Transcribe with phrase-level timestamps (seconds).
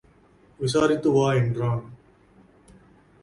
[0.59, 1.83] விசாரித்து வா என்றான்.